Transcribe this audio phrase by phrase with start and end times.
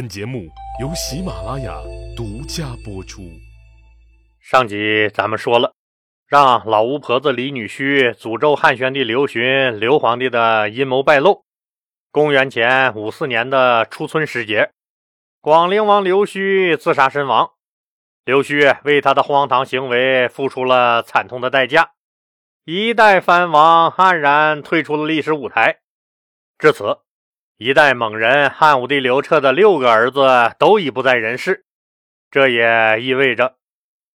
[0.00, 0.48] 本节目
[0.80, 1.78] 由喜马拉雅
[2.16, 3.20] 独家播出。
[4.40, 5.74] 上集咱们说了，
[6.26, 11.44] 让老巫婆子李女婿诅咒汉宣帝刘询、刘皇帝的阴谋败露。
[12.10, 14.70] 公元前五四年的初春时节，
[15.42, 17.50] 广陵王刘胥自杀身亡。
[18.24, 21.90] 刘胥为他的荒唐行为付出了惨痛的代价，
[22.64, 25.80] 一代藩王黯然退出了历史舞台。
[26.58, 27.00] 至此。
[27.62, 31.66] 一代猛人汉武帝刘彻的六个儿子都已不在人世，
[32.30, 33.56] 这也意味着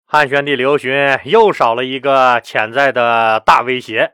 [0.06, 4.14] 汉宣帝刘询又少了一个潜在的大威胁，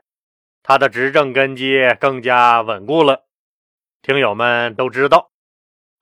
[0.64, 3.26] 他的执政根基更加稳固了。
[4.02, 5.30] 听友们都知道，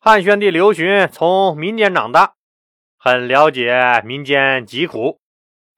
[0.00, 2.33] 汉宣帝刘询从民间长大，
[2.97, 5.20] 很了解民间疾苦，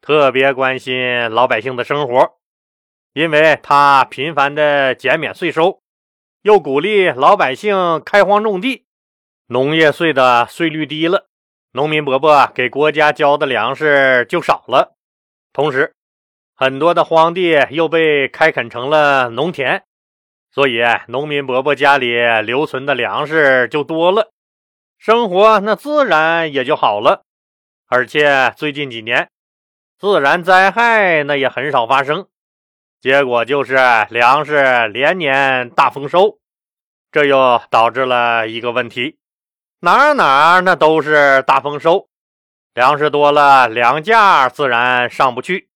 [0.00, 2.38] 特别关心老百姓的生活，
[3.12, 5.79] 因为他频繁的减免税收。
[6.42, 8.86] 又鼓励老百姓开荒种地，
[9.48, 11.26] 农业税的税率低了，
[11.72, 14.96] 农民伯伯给国家交的粮食就少了。
[15.52, 15.94] 同时，
[16.54, 19.84] 很多的荒地又被开垦成了农田，
[20.50, 24.32] 所以农民伯伯家里留存的粮食就多了，
[24.96, 27.26] 生活那自然也就好了。
[27.86, 29.28] 而且最近几年，
[29.98, 32.29] 自然灾害那也很少发生。
[33.00, 33.78] 结果就是
[34.10, 36.38] 粮食连年大丰收，
[37.10, 39.18] 这又导致了一个问题：
[39.80, 42.10] 哪哪那都是大丰收，
[42.74, 45.70] 粮食多了，粮价自然上不去，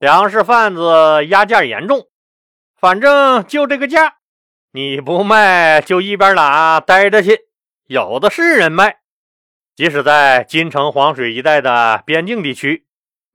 [0.00, 2.08] 粮食贩子压价严重，
[2.76, 4.16] 反正就这个价，
[4.72, 7.38] 你不卖就一边拉待着去，
[7.86, 8.96] 有的是人卖。
[9.76, 12.84] 即使在金城黄水一带的边境地区，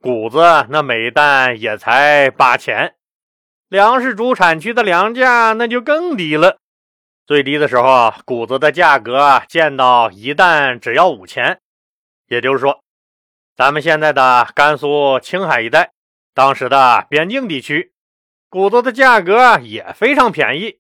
[0.02, 2.96] 谷子那每担也才八钱。
[3.74, 6.60] 粮食主产区的粮价那就更低了，
[7.26, 11.60] 最低的时候，谷子的价格见到一担只要五钱。
[12.28, 12.84] 也就是说，
[13.56, 15.92] 咱们现在的甘肃、青海一带，
[16.36, 17.94] 当时的边境地区，
[18.48, 20.78] 谷子的价格也非常便宜，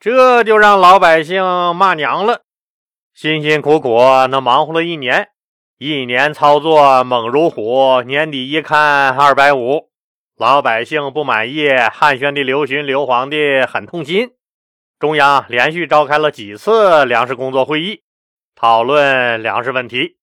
[0.00, 1.44] 这就让老百姓
[1.76, 2.40] 骂娘了。
[3.12, 3.98] 辛辛苦苦
[4.30, 5.28] 那忙活了一年，
[5.76, 9.90] 一年操作猛如虎，年底一看二百五。
[10.36, 14.32] 老百姓不满意，汉宣帝刘询刘皇帝很痛心。
[14.98, 18.02] 中央连续召开了几次粮食工作会议，
[18.56, 20.16] 讨论粮食问题。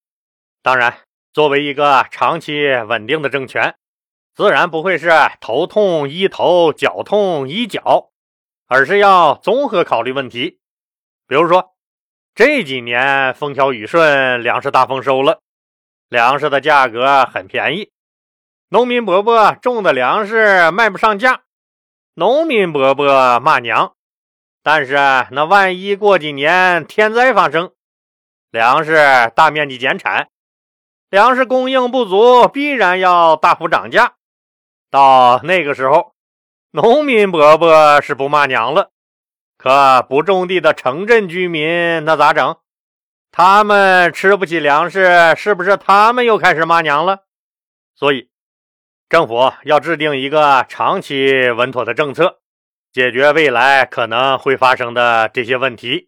[0.61, 0.97] 当然，
[1.31, 3.75] 作为一个长期稳定的政权，
[4.35, 8.09] 自然不会是头痛医头，脚痛医脚，
[8.67, 10.59] 而是要综合考虑问题。
[11.25, 11.73] 比如说，
[12.35, 15.39] 这几年风调雨顺，粮食大丰收了，
[16.09, 17.91] 粮食的价格很便宜。
[18.73, 21.41] 农民伯伯种的粮食卖不上价，
[22.13, 23.95] 农民伯伯骂娘。
[24.63, 24.95] 但是
[25.31, 27.73] 那万一过几年天灾发生，
[28.49, 28.95] 粮食
[29.35, 30.29] 大面积减产，
[31.09, 34.13] 粮食供应不足，必然要大幅涨价。
[34.89, 36.13] 到那个时候，
[36.71, 38.91] 农民伯伯是不骂娘了，
[39.57, 42.55] 可不种地的城镇居民那咋整？
[43.33, 47.25] 他们吃不起粮食，是不是他们又开始骂娘了？
[47.95, 48.30] 所以。
[49.11, 52.39] 政府要制定一个长期稳妥的政策，
[52.93, 56.07] 解决未来可能会发生的这些问题。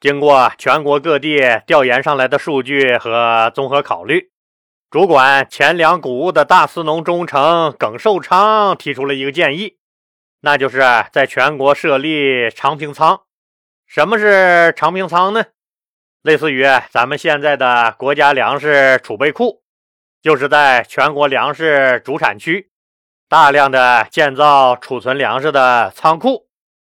[0.00, 4.32] 经过全国各地调研上来的数据和综合考虑，
[4.90, 9.76] 主管钱粮谷物的大司农中丞耿寿昌提出了一个建议，
[10.40, 13.20] 那就是在全国设立长平仓。
[13.86, 15.44] 什么是长平仓呢？
[16.22, 19.62] 类似于咱们现在的国家粮食储备库。
[20.24, 22.70] 就是在全国粮食主产区，
[23.28, 26.46] 大量的建造储存粮食的仓库，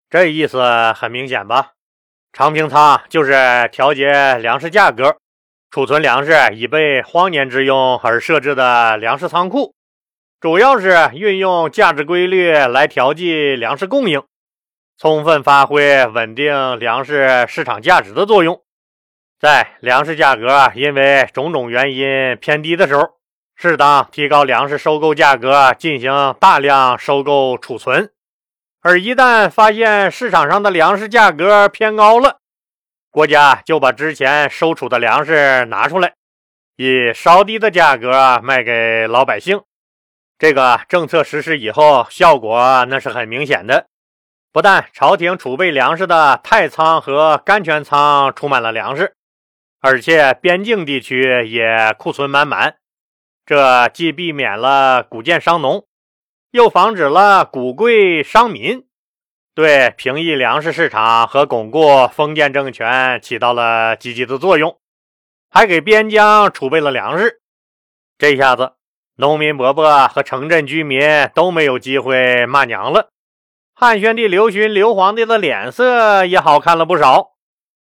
[0.08, 1.72] 这意思很明显吧？
[2.32, 5.16] 长平仓就是调节粮食价格、
[5.72, 9.74] 储存粮食以备荒年之用而设置的粮食仓库，
[10.38, 14.22] 主要是运用价值规律来调剂粮食供应，
[14.96, 18.62] 充分发挥稳定粮食市场价值的作用。
[19.38, 23.16] 在粮食价格因为种种原因偏低的时候。
[23.58, 28.08] 适当提高粮食收购价格，进行大量收购储存；
[28.82, 32.40] 而一旦发现市场上的粮食价格偏高了，
[33.10, 36.12] 国家就把之前收储的粮食拿出来，
[36.76, 39.62] 以稍低的价格卖给老百姓。
[40.38, 43.86] 这个政策实施以后，效果那是很明显的。
[44.52, 49.15] 不但朝廷储备粮食的太仓和甘泉仓储满了粮食，
[49.88, 52.78] 而且边境地区也库存满满。
[53.44, 55.86] 这既避免了谷贱伤农，
[56.50, 58.84] 又防止了谷贵伤民。
[59.54, 64.76] 对平抑粮食市场和巩固封建政权起到了积极的作用，
[65.48, 67.40] 还给边疆储备了粮食。
[68.18, 68.72] 这下子，
[69.18, 71.00] 农民伯伯和城镇居民
[71.32, 73.10] 都没有机会骂娘了。
[73.72, 77.35] 汉宣帝刘询刘皇帝的脸色也好看了不少。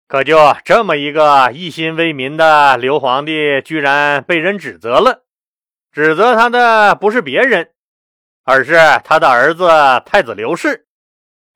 [0.07, 5.25] 可就这么一个一心为民的刘皇帝，居然被人指责了。
[5.91, 7.71] 指责他的不是别人，
[8.45, 9.67] 而是他的儿子
[10.05, 10.85] 太子刘氏。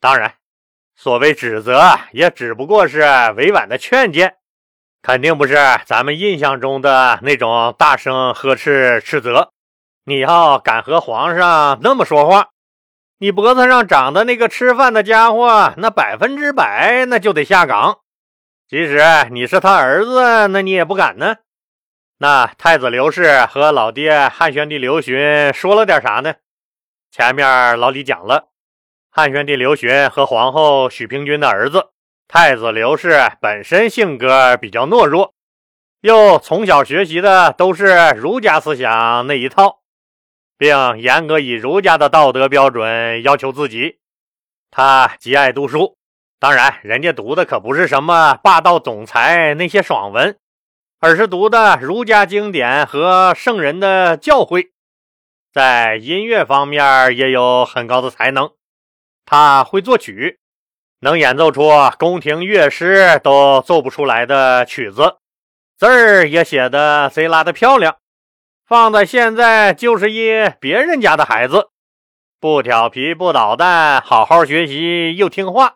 [0.02, 0.34] 当然，
[0.98, 3.00] 所谓指责，也只不过是
[3.38, 4.36] 委婉的劝谏，
[5.02, 5.56] 肯定不是
[5.86, 9.54] 咱们印象中的那种大声呵斥斥责。
[10.04, 12.50] 你要敢和皇上那么说话，
[13.20, 18.01] 你脖子上长的那个吃饭的家伙，那百分之百那就得下岗。
[18.72, 19.02] 即使
[19.32, 21.36] 你是他儿子，那你也不敢呢。
[22.20, 26.36] 那太子刘氏和老爹汉宣帝刘询说了点啥呢？
[27.12, 28.48] 前面老李讲了。
[29.10, 31.90] 汉宣帝刘询和皇后许平君的儿子
[32.30, 35.34] 太子刘氏本身性格比较懦弱，
[36.00, 39.82] 又从小学习的都是儒家思想那一套，
[40.58, 44.00] 并严格以儒家的道德标准要求自己。
[44.70, 45.98] 他极爱读书，
[46.42, 50.40] 当然，人家读的可不是什么霸道总裁那些爽文，
[51.00, 54.72] 而是读的儒家经典和圣人的教诲。
[55.54, 58.50] 在音乐方面也有很高的才能。
[59.24, 60.40] 他会作曲，
[61.02, 65.18] 能演奏出宫廷乐师都奏不出来的曲子，
[65.78, 67.98] 字儿也写的贼拉的漂亮。
[68.66, 71.70] 放在现在，就是一别人家的孩子，
[72.40, 75.76] 不调皮不捣蛋，好好学习又听话，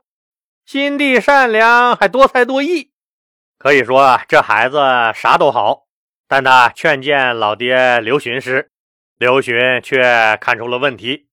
[0.65, 2.91] 心地善良，还多才多艺。
[3.57, 4.79] 可以说这孩子
[5.13, 5.85] 啥都好。
[6.27, 8.71] 但他劝谏老爹刘询时，
[9.19, 11.27] 刘询却看出了问题。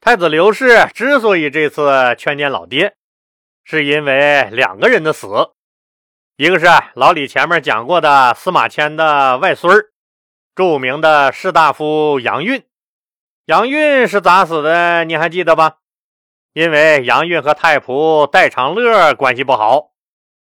[0.00, 2.94] 太子刘氏之所以这次劝谏老爹，
[3.64, 5.26] 是因为两个人的死，
[6.36, 9.76] 一个是老李前面讲过的司马迁的外孙，
[10.54, 12.64] 著名的士大夫杨运。
[13.46, 15.04] 杨运是咋死的？
[15.04, 15.78] 你还记得吧？
[16.52, 19.92] 因为杨运和太仆戴长乐关系不好，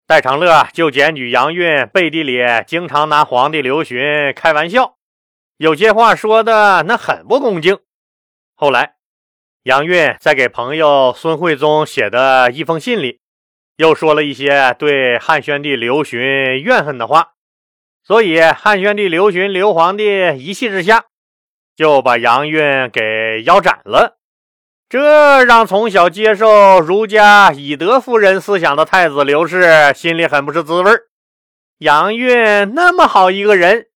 [0.06, 4.96] 戴长乐就检举杨运背地里经常拿皇帝刘询开玩笑，
[5.56, 7.78] 有些话说的那很不恭敬。
[8.54, 8.94] 后来。
[9.64, 13.20] 杨运在给朋友孙惠宗写的一封信里，
[13.76, 17.34] 又说了一些对汉宣帝刘询怨恨的话，
[18.02, 21.04] 所以汉宣帝刘询刘皇帝一气之下，
[21.76, 24.18] 就把杨运给腰斩了。
[24.92, 30.92] 这让从小接受儒家以德服人思想的太子刘氏心里很不是滋味
[31.78, 33.86] 杨运那么好一个人，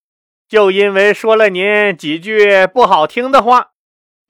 [0.49, 3.73] 就因为说了您几句不好听的话。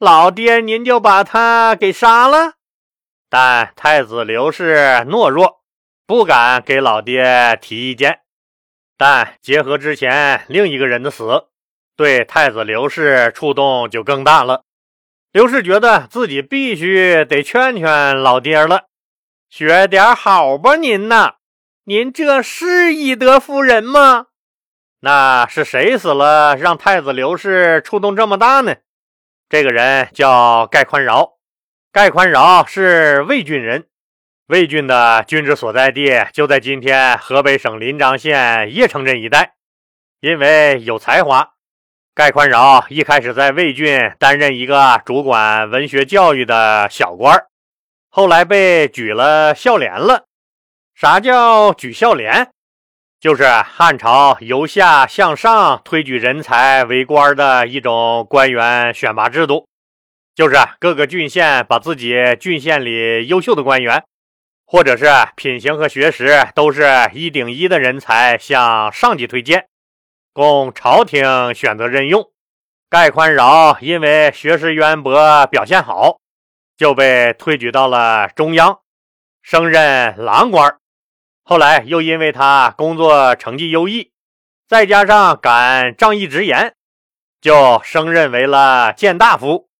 [0.01, 2.55] 老爹，您就把他给杀了。
[3.31, 4.75] 但太子刘氏
[5.07, 5.61] 懦弱，
[6.05, 8.23] 不敢给老爹提意见。
[8.99, 11.45] 但结合之前另一个人的死，
[11.97, 14.65] 对太子刘氏触动就更大了。
[15.37, 18.85] 刘氏觉得自己必须得劝劝老爹了，
[19.51, 21.35] 学点好吧，您呐，
[21.85, 24.29] 您这是以德服人吗？
[25.01, 28.77] 那是谁死了，让太子刘氏触动这么大呢？
[29.51, 31.33] 这个人叫盖宽饶，
[31.93, 33.89] 盖宽饶是魏郡人，
[34.47, 39.57] 魏郡的郡治所在地就在今天河北省临漳县邺城镇一带。
[40.21, 41.56] 因为有才华，
[42.17, 47.45] 盖宽饶一开始在魏郡担任一个主管文学教育的小官
[48.09, 50.25] 后来被举了孝廉了。
[50.95, 52.49] 啥叫举孝廉？
[53.21, 59.69] 就是汉朝由下向上推举人才为官的一种官员选拔制度，
[60.35, 64.03] 就是各个郡县把自己郡县里优秀的官员，
[64.65, 65.05] 或者是
[65.37, 69.67] 品行和学识都是一顶一的人才向上级推荐，
[70.37, 72.31] 供朝廷选择任用。
[72.91, 76.19] 盖宽饶因为学识渊博、表现好，
[76.77, 78.81] 就被推举到了中央，
[79.41, 80.77] 升任郎官。
[81.43, 84.13] 后来又因为他工作成绩优异，
[84.69, 86.75] 再加上敢仗义直言，
[87.41, 89.71] 就升任为了谏大夫。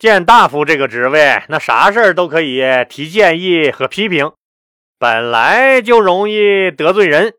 [0.00, 4.32] 谏大夫这个职位，那啥事儿都可以提建议和批评，
[4.98, 7.34] 本来就容易得罪人。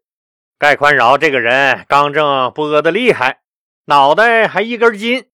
[0.63, 3.41] 盖宽饶这个人刚正不阿的厉害，
[3.87, 5.25] 脑袋还一根筋，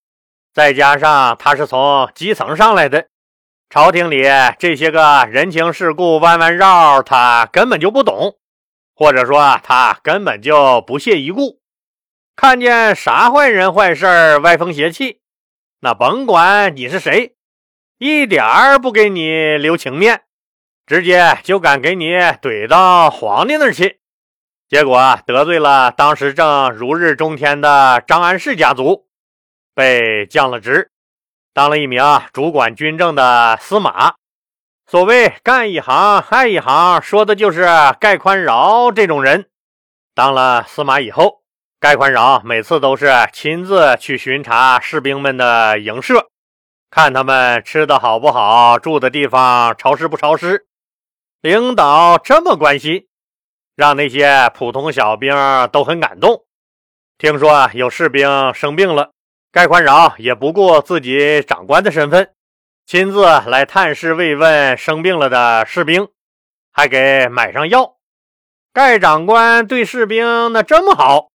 [0.52, 3.10] 再加上他是从基层上来的。
[3.70, 4.24] 朝廷里
[4.58, 8.38] 这些个人情世故、弯弯绕，他根本就不懂，
[8.96, 11.60] 或者说他根本就不屑一顾。
[12.36, 15.22] 看见啥坏人坏事歪风邪气，
[15.82, 17.36] 那甭管你是谁，
[18.00, 20.24] 一点儿不给你留情面。
[20.88, 23.99] 直接就敢给你怼到皇帝那儿去。
[24.70, 29.08] 结果得罪了当时正如日中天的张安世家族，
[29.74, 30.92] 被降了职，
[31.56, 34.14] 当了一名主管军政的司马。
[34.86, 37.68] 所谓干一行爱一行，说的就是
[38.00, 39.50] 盖宽饶这种人。
[40.14, 41.42] 当了司马以后，
[41.80, 46.28] 盖宽饶每次都是亲自去巡查士兵们的营舍，
[46.92, 50.68] 看他们吃的好不好，住的地方潮湿不潮湿。
[51.42, 53.08] 领导这么关心，
[53.80, 55.34] 让那些普通小兵
[55.72, 56.44] 都很感动。
[57.18, 59.12] 听说有士兵生病了，
[59.54, 62.32] 盖宽饶也不顾自己长官的身份。
[62.86, 66.10] 亲自来探视慰问生病了的士兵，
[66.74, 67.96] 还给买上药。
[68.74, 71.30] 盖长官对士兵那这么好，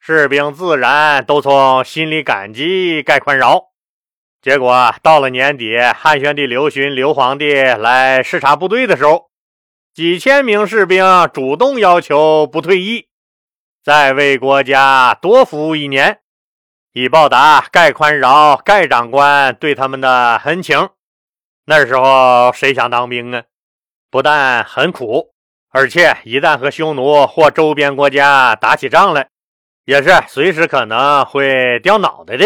[0.00, 3.66] 士兵自然都从心里感激盖宽饶。
[4.42, 9.30] 结果到了年底，汉宣帝刘询刘皇帝来视察部队的时候，
[9.96, 13.08] 几千名士兵主动要求不退役，
[13.82, 16.18] 再为国家多服务一年。
[16.92, 20.90] 以报答盖宽饶盖长官对他们的恩情。
[21.64, 23.44] 那时候谁想当兵啊？
[24.10, 25.32] 不但很苦，
[25.70, 29.30] 而且一旦和匈奴或周边国家打起仗来，
[29.86, 32.44] 也是随时可能会掉脑袋的。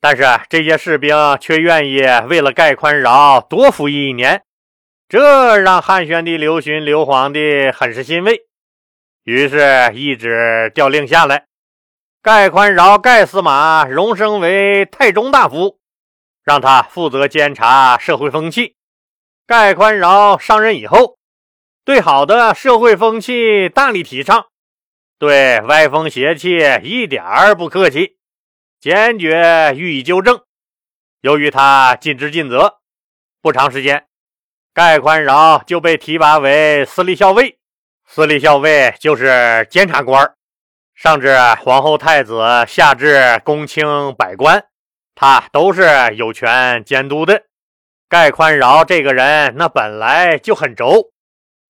[0.00, 4.42] 但是这些士兵却愿意为了盖宽饶多服役一年，
[5.06, 8.46] 这让汉宣帝刘询刘皇帝很是欣慰，
[9.22, 11.46] 于是一纸调令下来。
[12.22, 15.78] 盖宽饶盖司马荣升为太中大夫，
[16.42, 18.76] 让他负责监察社会风气。
[19.46, 21.18] 盖宽饶上任以后，
[21.84, 24.46] 对好的社会风气大力提倡，
[25.18, 28.16] 对歪风邪气一点儿不客气，
[28.80, 30.42] 坚决予以纠正。
[31.20, 32.80] 由于他尽职尽责，
[33.42, 34.06] 不长时间，
[34.74, 37.58] 盖宽饶就被提拔为司隶校尉。
[38.08, 40.34] 司隶校尉就是监察官。
[40.96, 43.86] 上至皇后、太子，下至公卿、
[44.18, 44.64] 百官，
[45.14, 45.84] 他都是
[46.16, 47.44] 有权监督的。
[48.08, 51.10] 盖宽饶这个人，那本来就很轴，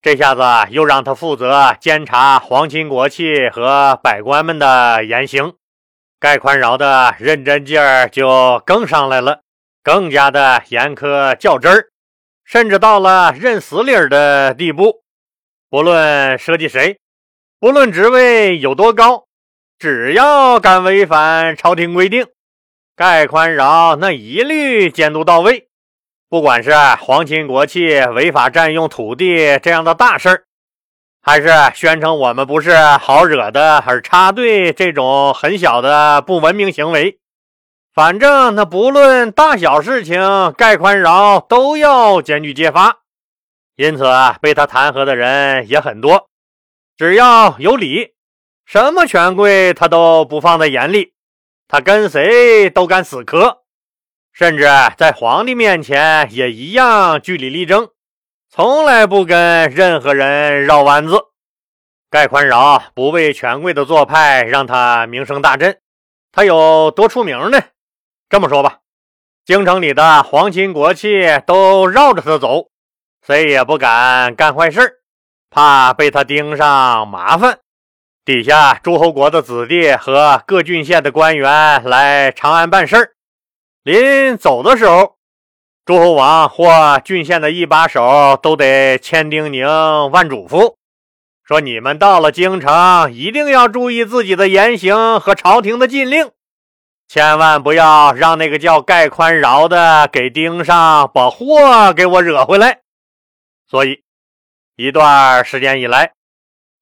[0.01, 5.53] 这下子又让他负责监察皇亲国戚和百官们的言行，
[6.19, 9.41] 盖宽饶的认真劲儿就更上来了，
[9.83, 11.89] 更加的严苛较真儿，
[12.45, 15.03] 甚至到了认死理儿的地步。
[15.71, 16.99] 不论涉及谁。
[17.59, 19.25] 不论职位有多高，
[19.79, 22.27] 只要敢违反朝廷规定，
[22.95, 25.69] 盖宽饶那一律监督到位。
[26.29, 30.45] 不管是皇亲国戚违法占用土地这样的大事儿，
[31.23, 37.19] 还是宣称我们不是好惹的而插队这种很小的不文明行为，
[37.95, 42.99] 反正他不论大小事情，盖宽饶都要检举揭发。
[43.77, 44.05] 因此，
[44.41, 46.29] 被他弹劾的人也很多。
[46.97, 48.15] 只要有理，
[48.65, 51.13] 什么权贵他都不放在眼里，
[51.69, 53.59] 他跟谁都敢死磕，
[54.33, 54.65] 甚至
[54.97, 57.91] 在皇帝面前也一样据理力争，
[58.51, 61.15] 从来不跟任何人绕弯子。
[62.11, 65.79] 盖宽饶不畏权贵的做派，让他名声大振。
[66.33, 67.61] 他有多出名呢？
[68.29, 68.79] 这么说吧，
[69.45, 71.09] 京城里的皇亲国戚
[71.47, 72.71] 都绕着他走，
[73.25, 75.01] 谁也不敢干坏事
[75.51, 77.61] 怕被他盯上麻烦，
[78.25, 83.11] 底下诸侯国的子弟和各郡县的官员来长安办事儿，
[83.85, 85.17] 临走的时候，
[85.85, 90.75] 诸侯王或郡县的一把手都得千叮咛万嘱咐，
[91.45, 96.31] 说你们到了京城，一定要注意自己的言行和朝廷的禁令，
[97.15, 102.81] 千万不要让那个叫盖宽饶的给盯上，把祸给我惹回来。
[103.71, 104.03] 所以。
[104.75, 106.15] 一段时间以来，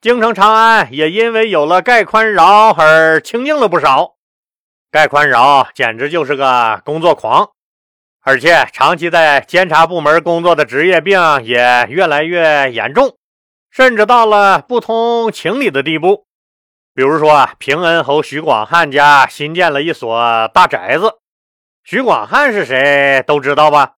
[0.00, 4.14] 京城长安也因为有了盖宽饶而清静了不少。
[4.90, 7.50] 盖宽饶简直就是个工作狂，
[8.22, 13.18] 而且长期在监察部门工作的职业病也越来越严重，
[13.70, 16.24] 甚至到了不通情理的地步。
[16.94, 21.18] 比如说啊，平恩侯徐广汉家新建了一所大宅子，
[21.84, 23.94] 徐广汉是谁都知道吧？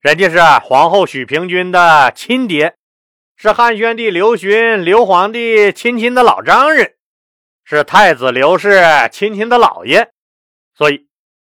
[0.00, 2.76] 人家是皇后许平君的亲爹。
[3.38, 6.94] 是汉宣帝刘询刘皇帝亲亲的老丈人，
[7.64, 10.10] 是太子刘氏亲亲的老爷，
[10.74, 11.06] 所以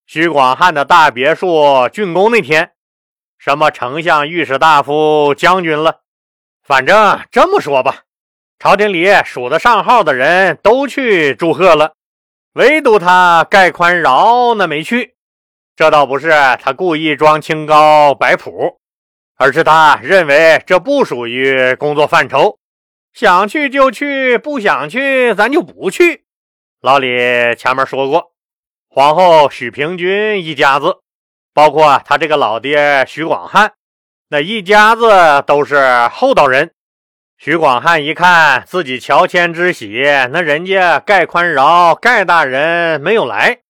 [0.04, 1.48] 徐广汉的大别墅
[1.88, 2.72] 竣工那天，
[3.38, 6.00] 什么丞相、御史大夫、将军了，
[6.64, 8.02] 反正这么说吧，
[8.58, 11.94] 朝廷里数得上号的人都去祝贺了，
[12.54, 15.14] 唯独他盖宽饶那没去。
[15.76, 18.78] 这倒不是他故意装清高摆谱。
[19.40, 22.58] 而是他认为这不属于工作范畴，
[23.12, 26.24] 想去就去，不想去咱就不去。
[26.80, 27.06] 老李
[27.54, 28.32] 前面说过，
[28.88, 30.96] 皇后许平君一家子，
[31.54, 33.74] 包括他这个老爹许广汉，
[34.28, 36.72] 那一家子都是厚道人。
[37.40, 40.02] 徐广汉一看自己乔迁之喜，
[40.32, 43.60] 那人家盖宽饶盖大人没有来，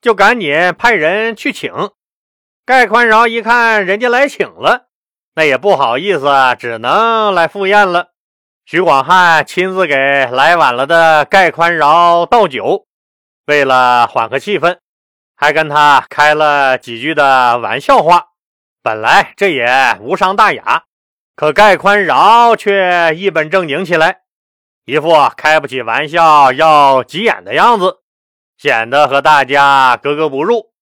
[0.00, 1.70] 就赶紧派人去请。
[2.64, 4.86] 盖宽饶一看人家来请了，
[5.34, 6.26] 那也不好意思，
[6.58, 8.12] 只能来赴宴了。
[8.64, 12.86] 徐广汉亲自给来晚了的盖宽饶倒酒，
[13.44, 14.78] 为了缓和气氛，
[15.36, 18.28] 还跟他开了几句的玩笑话。
[18.82, 20.84] 本来这也无伤大雅。
[21.34, 24.20] 可盖宽饶却一本正经起来，
[24.84, 28.00] 一副开不起玩笑要急眼的样子，
[28.58, 30.72] 显得和大家格格不入，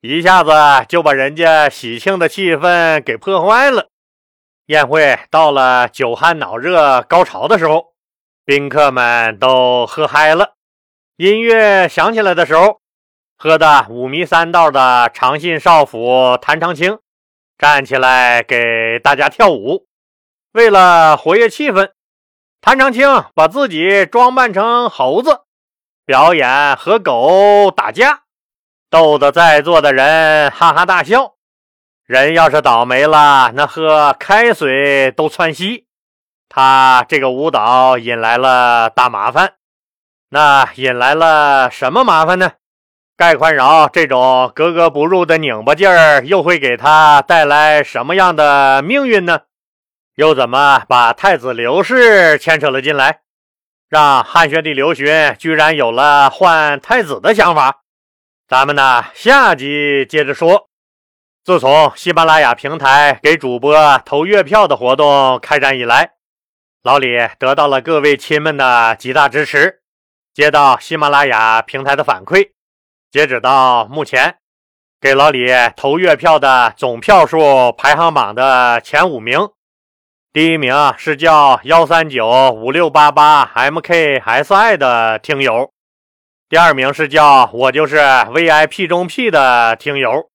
[0.00, 0.50] 一下子
[0.88, 3.90] 就把人家喜庆的气氛给破坏了。
[4.66, 7.94] 宴会到了酒酣脑热高潮的时候，
[8.44, 10.54] 宾客们都喝嗨了，
[11.16, 12.80] 音乐响起来的时候，
[13.38, 16.98] 喝得五迷三道的长信少府谭长青
[17.56, 19.86] 站起来给大家跳舞。
[20.52, 21.92] 为了活跃气氛，
[22.60, 25.40] 谭长青把自己装扮成猴子，
[26.04, 28.24] 表演和狗打架，
[28.90, 31.36] 逗得在座的人哈哈大笑。
[32.04, 35.86] 人要是倒霉了，那喝开水都窜稀。
[36.50, 39.54] 他这个舞蹈引来了大麻烦，
[40.28, 42.52] 那引来了什么麻烦呢？
[43.16, 49.40] 盖宽饶这种格格不入的拧巴劲儿，又会给他带来什么样的命运呢？
[50.16, 53.20] 又怎么把太子刘氏牵扯了进来，
[53.88, 57.82] 让汉宣帝刘询居然有了换太子的想法？
[58.46, 60.68] 咱们呢，下集接着说。
[61.44, 66.12] 自从喜马拉雅平台给主播投月票的活动开展以来，
[66.82, 69.80] 老李得到了各位亲们的极大支持。
[70.34, 72.50] 接到喜马拉雅平台的反馈，
[73.10, 74.36] 截止到目前，
[75.00, 79.48] 给老李投月票的总票数排行榜的前五名。
[80.32, 85.70] 第一名是叫幺三九五六八八 mksi 的听友，
[86.48, 90.30] 第二名是叫我就是 VIP 中 P 的听友，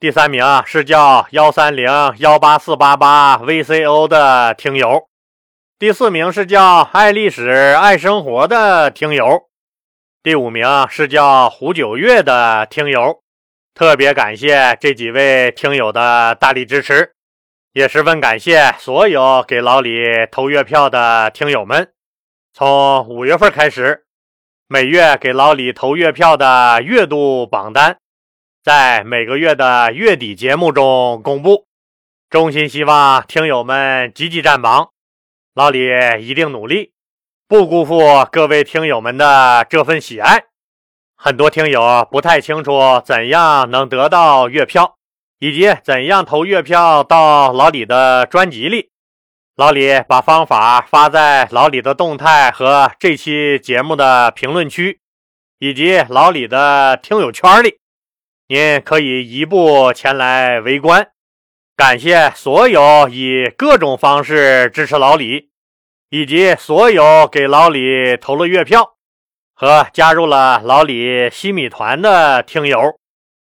[0.00, 5.06] 第三名是叫幺三零幺八四八八 VCO 的听友，
[5.78, 9.44] 第四名是叫爱历史爱生活的听友，
[10.20, 13.20] 第五名是叫胡九月的听友。
[13.72, 17.12] 特别感谢这几位听友的大力支持。
[17.74, 21.90] 也十分感谢所有给老李投月票的听友们。
[22.52, 24.04] 从五月份开始，
[24.68, 27.96] 每月给老李投月票的月度榜单，
[28.62, 31.64] 在每个月的月底节目中公布。
[32.28, 34.90] 衷心希望听友们积极占榜，
[35.54, 35.80] 老李
[36.20, 36.92] 一定努力，
[37.48, 40.44] 不辜负各位听友们的这份喜爱。
[41.16, 44.98] 很多听友不太清楚怎样能得到月票。
[45.42, 48.92] 以及怎样投月票到老李的专辑里？
[49.56, 55.00] 老李把方法发在老李的动态和这期节目的评论区，
[55.58, 57.80] 以及老李的听友圈里，
[58.46, 61.10] 您可以一步前来围观。
[61.76, 65.50] 感谢所有以各种方式支持老李，
[66.10, 68.94] 以及所有给老李投了月票
[69.56, 73.00] 和加入了老李西米团的听友，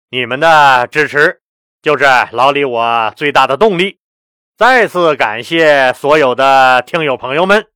[0.10, 1.41] 你们的支持。
[1.82, 3.98] 就是老李我最大的动力，
[4.56, 7.71] 再次感谢所有的听友朋友们。